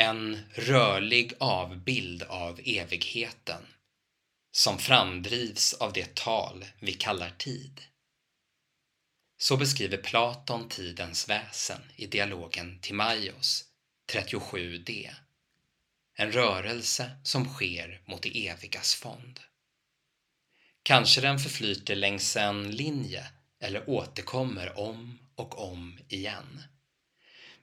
[0.00, 3.62] En rörlig avbild av evigheten
[4.52, 7.80] som framdrivs av det tal vi kallar tid.
[9.38, 13.64] Så beskriver Platon tidens väsen i dialogen Timaios
[14.12, 15.10] 37d.
[16.16, 19.40] En rörelse som sker mot det evigas fond.
[20.82, 23.26] Kanske den förflyter längs en linje
[23.60, 26.62] eller återkommer om och om igen.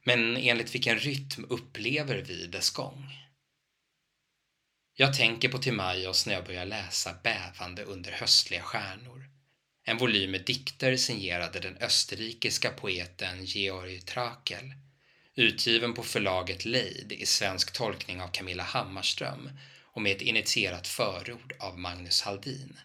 [0.08, 3.06] Men enligt vilken rytm upplever vi dess gång?
[4.94, 9.30] Jag tänker på Timaios när jag börjar läsa Bävande under höstliga stjärnor.
[9.84, 14.74] En volym med dikter signerade den österrikiska poeten Georg Trakel
[15.36, 19.50] utgiven på förlaget Leid i svensk tolkning av Camilla Hammarström
[19.84, 22.80] och med ett initierat förord av Magnus Haldin.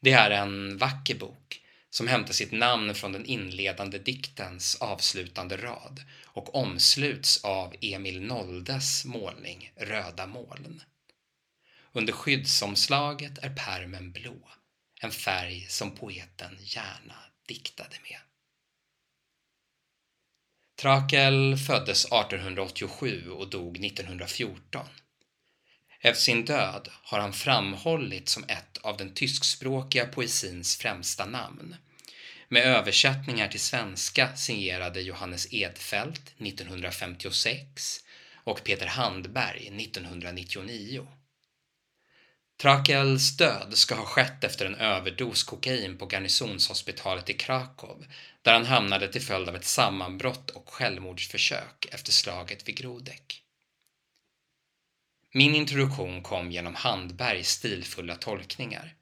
[0.00, 1.61] Det är en vacker bok
[1.92, 9.04] som hämtar sitt namn från den inledande diktens avslutande rad och omsluts av Emil Noldes
[9.04, 10.82] målning Röda moln.
[11.92, 14.48] Under skyddsomslaget är pärmen blå,
[15.00, 18.20] en färg som poeten gärna diktade med.
[20.76, 24.86] Trakel föddes 1887 och dog 1914.
[26.04, 31.76] Efter sin död har han framhållits som ett av den tyskspråkiga poesins främsta namn.
[32.48, 38.00] Med översättningar till svenska signerade Johannes Edfeldt 1956
[38.44, 41.06] och Peter Handberg 1999.
[42.60, 48.06] Trakels död ska ha skett efter en överdos kokain på garnisonshospitalet i Krakow
[48.42, 53.41] där han hamnade till följd av ett sammanbrott och självmordsförsök efter slaget vid Grodek.
[55.34, 58.94] Min introduktion kom genom Handbergs stilfulla tolkningar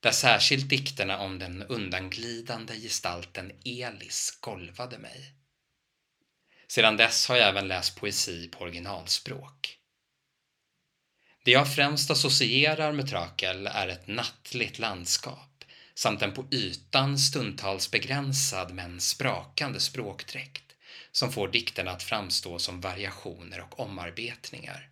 [0.00, 5.34] där särskilt dikterna om den undanglidande gestalten Elis golvade mig.
[6.68, 9.78] Sedan dess har jag även läst poesi på originalspråk.
[11.44, 17.90] Det jag främst associerar med Trakel är ett nattligt landskap samt en på ytan stundtals
[17.90, 20.74] begränsad men sprakande språkdräkt
[21.12, 24.90] som får dikterna att framstå som variationer och omarbetningar.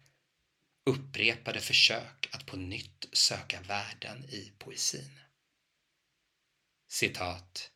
[0.84, 5.20] Upprepade försök att på nytt söka värden i poesin.
[6.88, 7.70] Citat.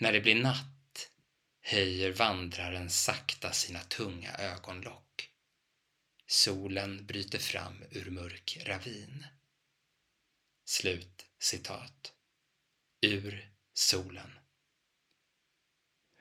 [0.00, 1.10] När det blir natt
[1.60, 5.06] höjer vandraren sakta sina tunga ögonlock
[6.28, 9.26] Solen bryter fram ur mörk ravin.
[10.64, 12.12] Slut citat.
[13.00, 14.38] Ur solen.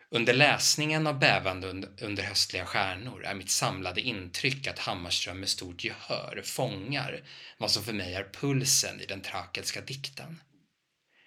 [0.10, 1.68] Under läsningen av Bävande
[2.02, 7.24] under höstliga stjärnor är mitt samlade intryck att Hammarström med stort gehör fångar
[7.58, 10.42] vad som för mig är pulsen i den trakelska dikten.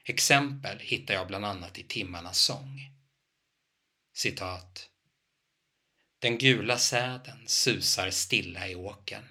[0.04, 2.90] Exempel hittar jag bland annat i Timmarnas sång.
[4.14, 4.88] Citat.
[6.18, 9.22] Den gula säden susar stilla i åken.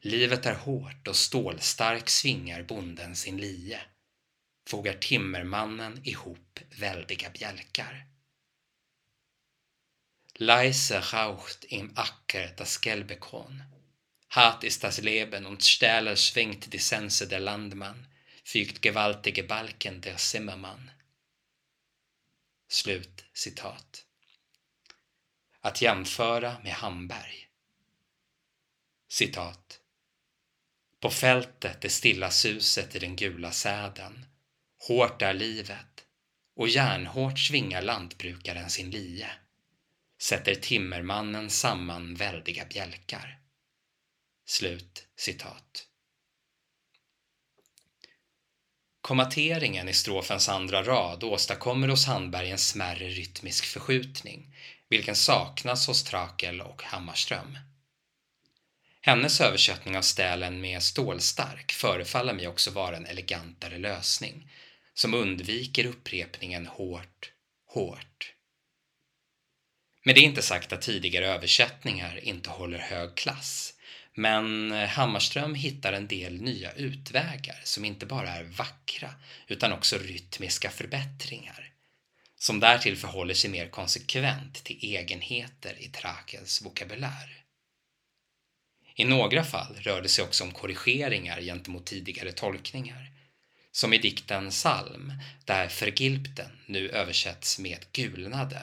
[0.00, 3.80] Livet är hårt och stålstark svingar bonden sin lie.
[4.68, 8.06] Fogar timmermannen ihop väldiga bjälkar.
[10.40, 13.64] Leise raucht im Acker das gelbe Korn.
[14.30, 18.06] Hart ist das Leben und stähler schwingt die Sense der Landmann,
[18.44, 20.90] fügt gewaltige Balken der Zimmermann.
[22.68, 24.04] Slut citat
[25.60, 27.48] att jämföra med Hamberg.
[29.08, 29.80] Citat.
[31.00, 34.26] På fältet är stilla suset i den gula säden.
[34.78, 36.06] Hårt är livet
[36.56, 39.30] och järnhårt svingar lantbrukaren sin lie.
[40.20, 43.38] Sätter timmermannen samman väldiga bjälkar.
[44.46, 45.86] Slut citat.
[49.00, 54.54] Kommateringen i strofens andra rad åstadkommer hos Handberg en smärre rytmisk förskjutning
[54.88, 57.58] vilken saknas hos Trakel och Hammarström.
[59.00, 64.50] Hennes översättning av stälen med stålstark förefaller mig också vara en elegantare lösning
[64.94, 67.32] som undviker upprepningen hårt,
[67.66, 68.34] hårt.
[70.02, 73.74] Med det är inte sagt att tidigare översättningar inte håller hög klass.
[74.14, 79.14] Men eh, Hammarström hittar en del nya utvägar som inte bara är vackra
[79.48, 81.68] utan också rytmiska förbättringar
[82.38, 87.44] som därtill förhåller sig mer konsekvent till egenheter i Trakels vokabulär.
[88.94, 93.12] I några fall rör det sig också om korrigeringar gentemot tidigare tolkningar,
[93.72, 95.12] som i dikten Salm,
[95.44, 98.62] där förgilpten nu översätts med gulnade,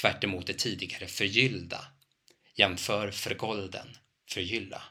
[0.00, 1.84] tvärt det tidigare förgyllda.
[2.54, 3.96] Jämför förgolden,
[4.30, 4.82] förgylla.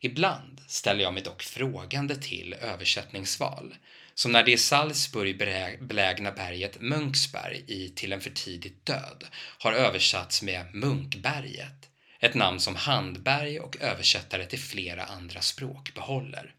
[0.00, 3.74] Ibland ställer jag mig dock frågande till översättningsval,
[4.14, 5.38] som när det i Salzburg
[5.80, 11.90] belägna berget Munksberg i Till en för tidigt död har översatts med Munkberget,
[12.20, 16.54] ett namn som Handberg och översättare till flera andra språk behåller.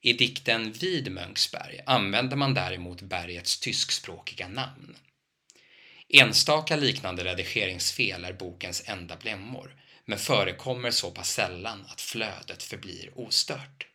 [0.00, 4.96] I dikten Vid Munksberg använder man däremot bergets tyskspråkiga namn.
[6.08, 13.10] Enstaka liknande redigeringsfel är bokens enda blämmor, men förekommer så pass sällan att flödet förblir
[13.14, 13.86] ostört.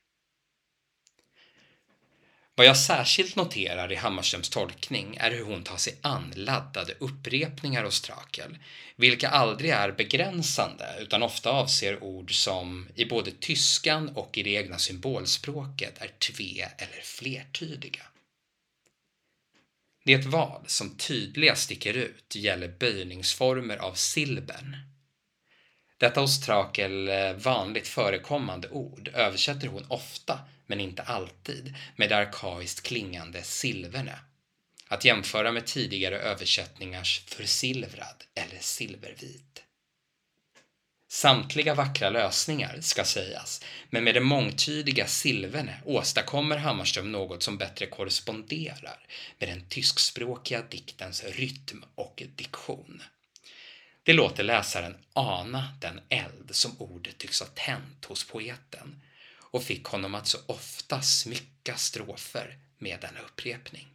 [2.56, 7.84] Vad jag särskilt noterar i Hammarströms tolkning är hur hon tar sig an laddade upprepningar
[7.84, 8.58] hos Trakel,
[8.96, 14.50] vilka aldrig är begränsande utan ofta avser ord som i både tyskan och i det
[14.50, 18.11] egna symbolspråket är tve eller flertydiga.
[20.04, 24.78] Det val som tydligast sticker ut gäller böjningsformer av silbern.
[25.98, 32.18] Detta hos Trakel eh, vanligt förekommande ord översätter hon ofta, men inte alltid, med det
[32.18, 34.20] arkaiskt klingande silverne.
[34.88, 39.64] Att jämföra med tidigare översättningars försilvrad eller silvervit.
[41.22, 47.86] Samtliga vackra lösningar ska sägas, men med det mångtydiga Silvene åstadkommer Hammarström något som bättre
[47.86, 49.08] korresponderar
[49.40, 53.04] med den tyskspråkiga diktens rytm och diktion.
[54.04, 59.02] Det låter läsaren ana den eld som ordet tycks ha tänt hos poeten
[59.38, 63.88] och fick honom att så ofta smycka strofer med denna upprepning.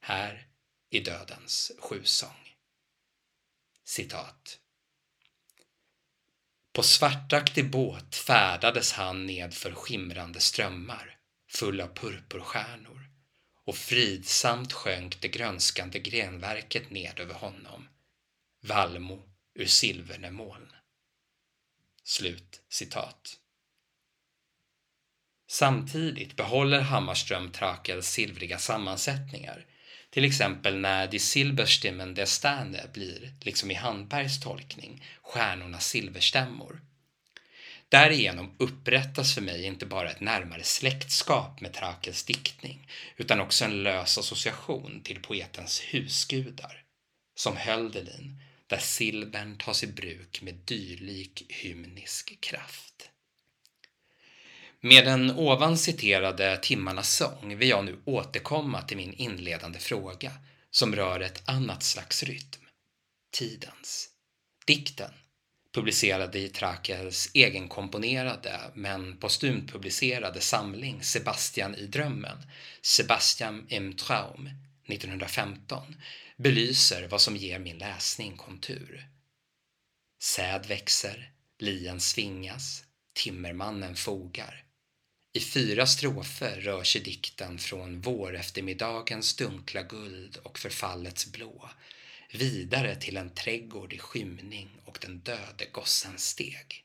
[0.00, 0.46] Här
[0.90, 2.54] i Dödens sjusång.
[3.84, 4.58] Citat.
[6.74, 11.16] På svartaktig båt färdades han nedför skimrande strömmar,
[11.50, 13.10] full av purpurstjärnor,
[13.64, 17.88] och fridsamt sjönk det grönskande grenverket ned över honom,
[18.60, 19.22] vallmo
[19.54, 20.72] ur silverne moln.
[22.04, 23.38] Slut citat.
[25.46, 29.66] Samtidigt behåller Hammarström Trakels silvriga sammansättningar,
[30.14, 36.80] till exempel när Die Silberstimmen der Sterne blir, liksom i Handbergs tolkning, stjärnornas silverstämmor.
[37.88, 43.82] Därigenom upprättas för mig inte bara ett närmare släktskap med Trakels diktning, utan också en
[43.82, 46.84] lös association till poetens husgudar,
[47.36, 53.10] som Hölderlin, där silvern tas i bruk med dylik hymnisk kraft.
[54.86, 60.32] Med den ovan citerade Timmarnas sång vill jag nu återkomma till min inledande fråga
[60.70, 62.60] som rör ett annat slags rytm,
[63.32, 64.08] tidens.
[64.66, 65.10] Dikten,
[65.74, 72.38] publicerad i Trakels egenkomponerade men postumt publicerade samling Sebastian i drömmen,
[72.82, 74.50] Sebastian im Traum,
[74.86, 75.96] 1915,
[76.36, 79.08] belyser vad som ger min läsning kontur.
[80.22, 82.84] Säd växer, lien svingas,
[83.14, 84.63] timmermannen fogar.
[85.36, 91.70] I fyra strofer rör sig dikten från våreftermiddagens dunkla guld och förfallets blå
[92.32, 96.84] vidare till en trädgård i skymning och den döde gossens steg.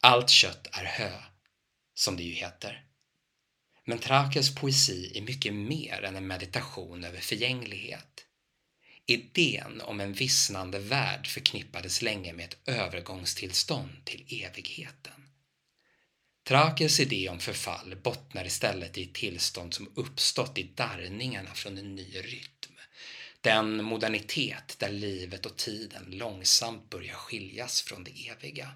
[0.00, 1.22] Allt kött är hö,
[1.94, 2.84] som det ju heter.
[3.84, 8.26] Men Trakes poesi är mycket mer än en meditation över förgänglighet.
[9.06, 15.17] Idén om en vissnande värld förknippades länge med ett övergångstillstånd till evigheten.
[16.48, 21.94] Trakels idé om förfall bottnar istället i ett tillstånd som uppstått i darrningarna från en
[21.94, 22.72] ny rytm.
[23.40, 28.72] Den modernitet där livet och tiden långsamt börjar skiljas från det eviga.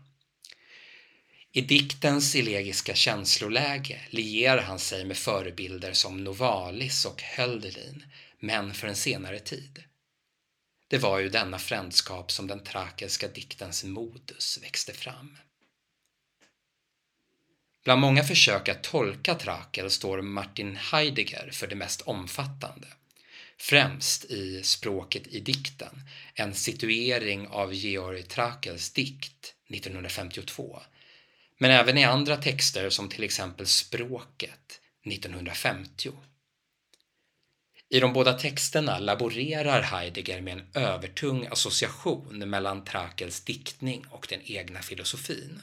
[1.52, 8.04] I diktens elegiska känsloläge lierar han sig med förebilder som Novalis och Hölderlin,
[8.40, 9.84] men för en senare tid.
[10.88, 15.36] Det var ju denna frändskap som den trakelska diktens modus växte fram.
[17.84, 22.86] Bland många försök att tolka Trakel står Martin Heidegger för det mest omfattande.
[23.58, 26.02] Främst i Språket i dikten,
[26.34, 30.82] en situering av Georg Trakels dikt 1952
[31.62, 36.12] men även i andra texter som till exempel Språket 1950.
[37.88, 44.40] I de båda texterna laborerar Heidegger med en övertung association mellan Trakels diktning och den
[44.44, 45.62] egna filosofin.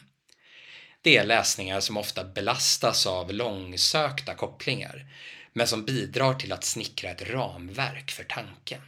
[1.02, 5.06] Det är läsningar som ofta belastas av långsökta kopplingar,
[5.54, 8.82] men som bidrar till att snickra ett ramverk för tanken.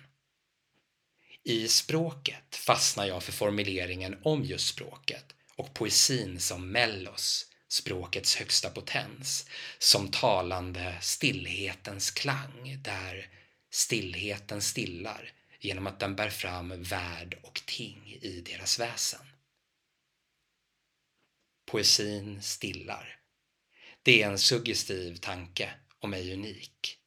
[1.44, 5.26] I språket fastnar jag för formuleringen om just språket
[5.56, 9.50] och poesin som mellos, språkets högsta potens,
[9.80, 13.30] som talande stillhetens klang där
[13.72, 19.31] stillheten stillar genom att den bär fram värld och ting i deras väsen.
[21.72, 23.16] Poesin stillar.
[24.04, 26.98] Det är en suggestiv tanke, om ej unik.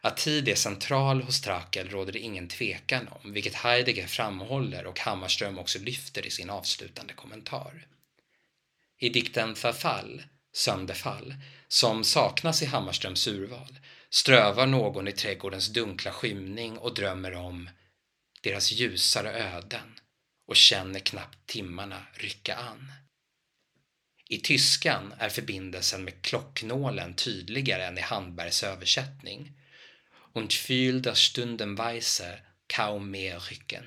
[0.00, 5.00] Att tid är central hos Trakel råder det ingen tvekan om, vilket Heidegger framhåller och
[5.00, 7.86] Hammarström också lyfter i sin avslutande kommentar.
[8.98, 10.22] I dikten Förfall,
[10.52, 11.34] Sönderfall,
[11.68, 13.78] som saknas i Hammarströms urval,
[14.10, 17.70] strövar någon i trädgårdens dunkla skymning och drömmer om
[18.40, 19.98] deras ljusare öden
[20.46, 22.92] och känner knappt timmarna rycka an.
[24.28, 29.52] I tyskan är förbindelsen med klocknålen tydligare än i Handbergs översättning.
[30.32, 33.84] Und fühl das Stundenweise kaum mehr rycken.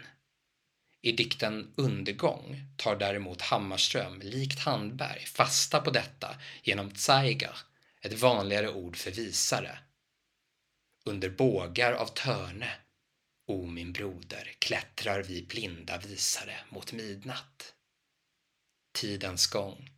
[1.01, 7.57] I dikten Undergång tar däremot Hammarström, likt Handberg, fasta på detta genom Zeiger,
[8.01, 9.79] ett vanligare ord för visare.
[11.05, 12.71] Under bågar av törne,
[13.45, 17.73] o min broder, klättrar vi blinda visare mot midnatt.
[18.93, 19.89] Tidens gång,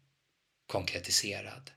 [0.71, 1.71] konkretiserad.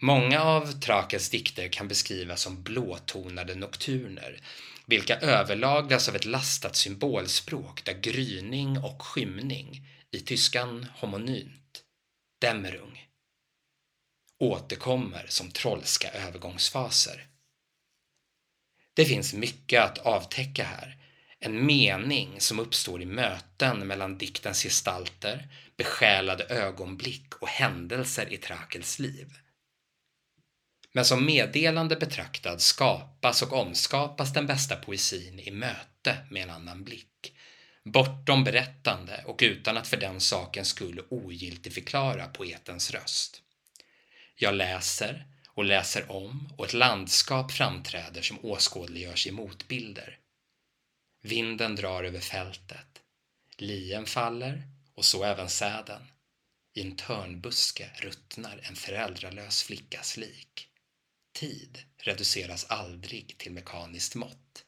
[0.00, 4.40] Många av Trakels dikter kan beskrivas som blåtonade nokturner,
[4.86, 11.84] vilka överlagras av ett lastat symbolspråk där gryning och skymning, i tyskan homonymt,
[12.40, 13.08] dämmerung,
[14.38, 17.26] återkommer som trollska övergångsfaser.
[18.94, 21.05] Det finns mycket att avtäcka här,
[21.40, 28.98] en mening som uppstår i möten mellan diktens gestalter, besjälade ögonblick och händelser i Trakels
[28.98, 29.28] liv.
[30.92, 36.84] Men som meddelande betraktad skapas och omskapas den bästa poesin i möte med en annan
[36.84, 37.32] blick.
[37.84, 43.42] Bortom berättande och utan att för den sakens skull ogiltigförklara poetens röst.
[44.36, 50.18] Jag läser och läser om och ett landskap framträder som åskådliggörs i motbilder.
[51.26, 53.02] Vinden drar över fältet.
[53.56, 54.62] Lien faller
[54.94, 56.02] och så även säden.
[56.74, 60.68] I en törnbuske ruttnar en föräldralös flickas lik.
[61.32, 64.64] Tid reduceras aldrig till mekaniskt mått.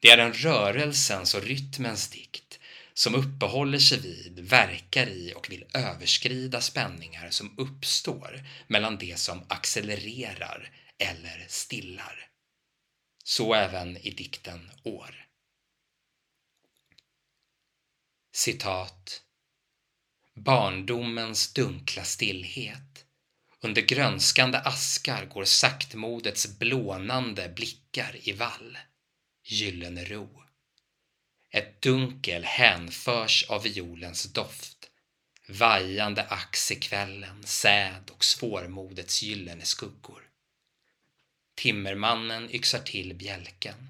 [0.00, 2.58] Det är en rörelsens och rytmens dikt
[2.94, 9.44] som uppehåller sig vid, verkar i och vill överskrida spänningar som uppstår mellan det som
[9.48, 12.28] accelererar eller stillar.
[13.24, 15.27] Så även i dikten År.
[18.32, 19.22] Citat.
[20.34, 23.04] Barndomens dunkla stillhet.
[23.60, 28.78] Under grönskande askar går saktmodets blånande blickar i vall.
[29.44, 30.42] Gyllene ro.
[31.50, 34.90] Ett dunkel hänförs av violens doft.
[35.48, 40.22] Vajande ax i kvällen, säd och svårmodets gyllene skuggor.
[41.54, 43.88] Timmermannen yxar till bjälken.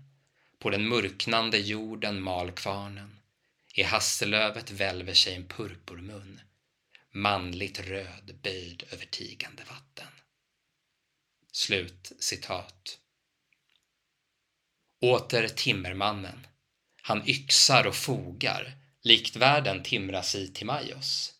[0.58, 3.17] På den mörknande jorden mal kvarnen.
[3.78, 6.40] I hasselövet välver sig en purpurmun,
[7.14, 10.12] manligt röd böjd över tigande vatten.
[11.52, 12.98] Slut citat.
[15.00, 16.46] Åter timmermannen.
[17.02, 21.34] Han yxar och fogar, likt världen timras i Timaios.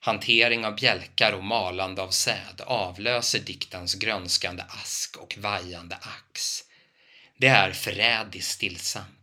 [0.00, 6.64] Hantering av bjälkar och malande av säd avlöser diktens grönskande ask och vajande ax.
[7.36, 9.15] Det är förrädiskt stillsamt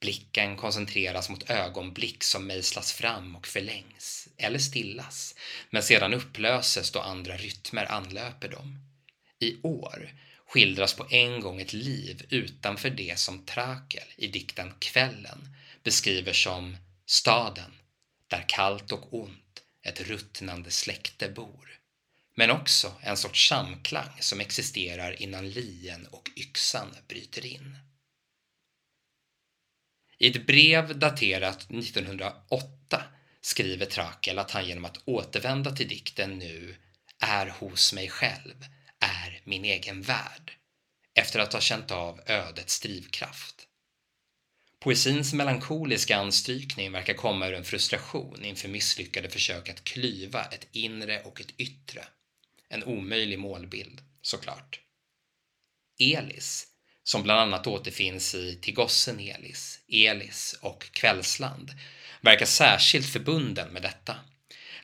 [0.00, 5.34] Blicken koncentreras mot ögonblick som mejslas fram och förlängs, eller stillas,
[5.70, 8.78] men sedan upplöses då andra rytmer anlöper dem.
[9.38, 10.12] I år
[10.46, 16.76] skildras på en gång ett liv utanför det som Trakel i dikten Kvällen beskriver som
[17.06, 17.72] staden,
[18.26, 21.78] där kallt och ont ett ruttnande släkte bor.
[22.34, 27.78] Men också en sorts samklang som existerar innan lien och yxan bryter in.
[30.18, 33.02] I ett brev daterat 1908
[33.40, 36.76] skriver Trakel att han genom att återvända till dikten nu
[37.18, 38.64] är hos mig själv,
[39.00, 40.52] är min egen värld,
[41.14, 43.68] efter att ha känt av ödets drivkraft.
[44.80, 51.22] Poesins melankoliska anstrykning verkar komma ur en frustration inför misslyckade försök att klyva ett inre
[51.22, 52.04] och ett yttre.
[52.68, 54.80] En omöjlig målbild, såklart.
[55.98, 56.66] Elis
[57.08, 61.70] som bland annat återfinns i Till gossen Elis, Elis och Kvällsland,
[62.20, 64.16] verkar särskilt förbunden med detta.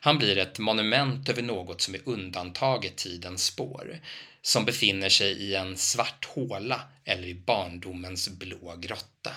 [0.00, 4.00] Han blir ett monument över något som är undantaget tidens spår,
[4.42, 9.36] som befinner sig i en svart håla eller i barndomens blå grotta.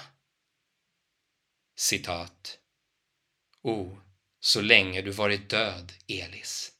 [1.77, 2.58] Citat.
[3.63, 3.98] O,
[4.39, 6.72] så länge du varit död, Elis.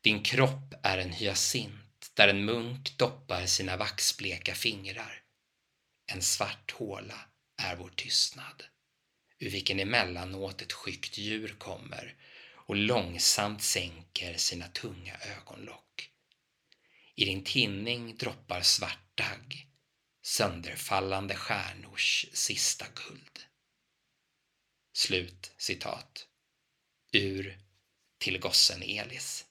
[0.00, 5.23] Din kropp är en hyacint där en munk doppar sina vaxbleka fingrar.
[6.06, 7.20] En svart håla
[7.56, 8.64] är vår tystnad,
[9.38, 12.16] ur vilken emellanåt ett skyggt djur kommer
[12.66, 16.10] och långsamt sänker sina tunga ögonlock.
[17.14, 19.68] I din tinning droppar svart dagg,
[20.22, 23.40] sönderfallande stjärnors sista guld.
[24.92, 26.28] Slut citat.
[27.12, 27.58] Ur
[28.18, 29.44] Till gossen Elis.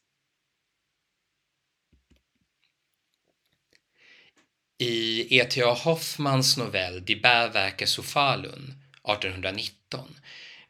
[4.86, 5.74] I E.T.A.
[5.74, 8.74] Hoffmans novell Die Bärwerke zu Falun
[9.04, 10.20] 1819,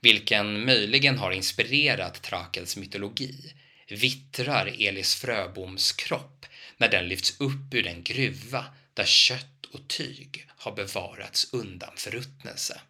[0.01, 3.53] vilken möjligen har inspirerat Trakels mytologi,
[3.88, 6.46] vittrar Elis Fröboms kropp
[6.77, 12.82] när den lyfts upp ur den gruva där kött och tyg har bevarats undan förruttnelse.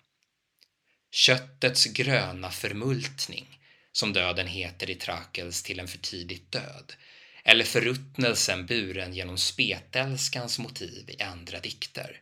[1.12, 3.60] Köttets gröna förmultning,
[3.92, 6.94] som döden heter i Trakels till en för tidigt död,
[7.44, 12.22] eller förruttnelsen buren genom spetälskans motiv i andra dikter.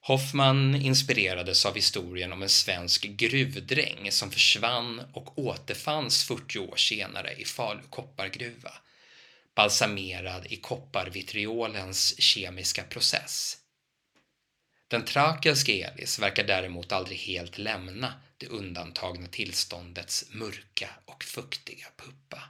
[0.00, 7.32] Hoffman inspirerades av historien om en svensk gruvdräng som försvann och återfanns 40 år senare
[7.32, 8.72] i Falu koppargruva,
[9.54, 13.56] balsamerad i kopparvitriolens kemiska process.
[14.88, 22.42] Den trakelske Elis verkar däremot aldrig helt lämna det undantagna tillståndets mörka och fuktiga puppa.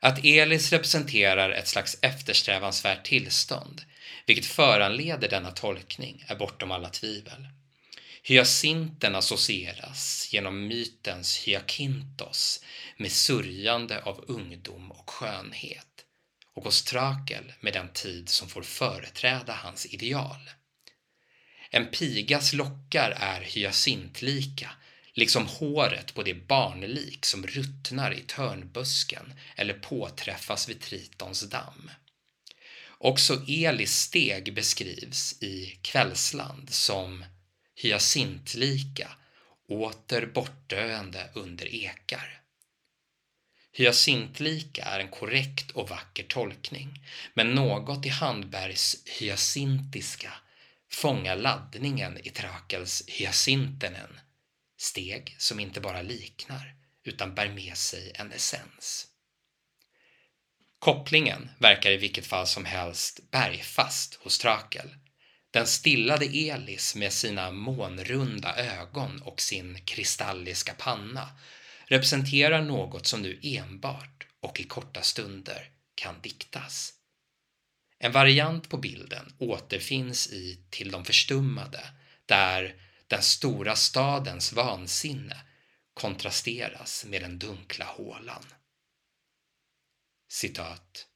[0.00, 3.82] Att Elis representerar ett slags eftersträvansvärt tillstånd,
[4.26, 7.48] vilket föranleder denna tolkning, är bortom alla tvivel.
[8.22, 12.64] Hyacinten associeras genom mytens hyakintos
[12.96, 16.04] med sörjande av ungdom och skönhet
[16.54, 20.50] och hos Trakel med den tid som får företräda hans ideal.
[21.70, 24.70] En pigas lockar är hyacintlika,
[25.20, 31.90] liksom håret på det barnlik som ruttnar i törnbusken eller påträffas vid Tritons damm.
[32.98, 37.24] Också Elis steg beskrivs i Kvällsland som
[37.74, 39.08] hyacintlika,
[39.68, 42.40] åter bortdöende under ekar.
[43.72, 50.32] Hyacintlika är en korrekt och vacker tolkning, men något i Handbergs hyacintiska
[50.90, 54.20] fångar laddningen i Trakels hyacintenen,
[54.80, 59.06] steg som inte bara liknar utan bär med sig en essens.
[60.78, 64.96] Kopplingen verkar i vilket fall som helst bergfast hos Trakel.
[65.50, 71.28] Den stillade Elis med sina månrunda ögon och sin kristalliska panna
[71.86, 76.92] representerar något som nu enbart och i korta stunder kan diktas.
[77.98, 81.80] En variant på bilden återfinns i Till de förstummade
[82.26, 82.74] där
[83.10, 85.36] den stora stadens vansinne
[85.94, 88.44] kontrasteras med den dunkla hålan.
[90.28, 91.08] Citat.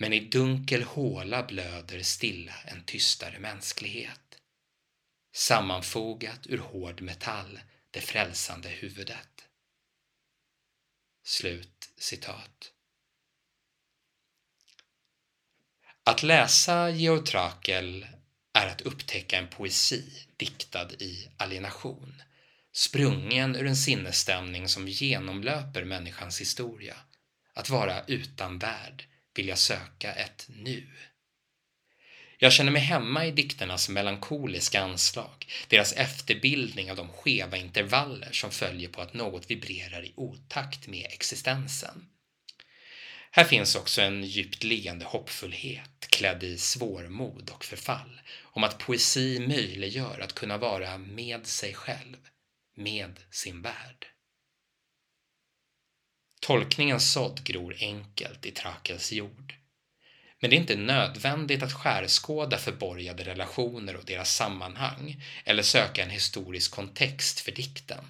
[0.00, 4.38] Men i dunkel håla blöder stilla en tystare mänsklighet.
[5.32, 9.48] Sammanfogat ur hård metall det frälsande huvudet.
[11.22, 12.72] Slut citat.
[16.04, 18.06] Att läsa Georg Trakel
[18.58, 20.04] är att upptäcka en poesi
[20.36, 22.22] diktad i alienation,
[22.72, 26.96] sprungen ur en sinnesstämning som genomlöper människans historia.
[27.54, 30.86] Att vara utan värld, vilja söka ett nu.
[32.38, 38.50] Jag känner mig hemma i dikternas melankoliska anslag, deras efterbildning av de skeva intervaller som
[38.50, 42.08] följer på att något vibrerar i otakt med existensen.
[43.30, 49.46] Här finns också en djupt liggande hoppfullhet, klädd i svårmod och förfall, om att poesi
[49.48, 52.16] möjliggör att kunna vara med sig själv,
[52.74, 54.06] med sin värld.
[56.40, 59.54] Tolkningens sådd gror enkelt i Trakels jord.
[60.40, 66.10] Men det är inte nödvändigt att skärskåda förborgade relationer och deras sammanhang eller söka en
[66.10, 68.04] historisk kontext för dikten.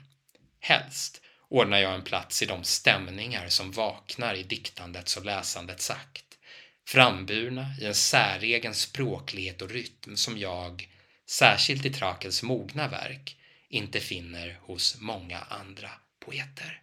[0.60, 6.24] Helst ordnar jag en plats i de stämningar som vaknar i diktandets och läsandets akt,
[6.88, 10.88] framburna i en säregen språklighet och rytm som jag,
[11.26, 13.36] särskilt i Trakels mogna verk,
[13.68, 16.82] inte finner hos många andra poeter.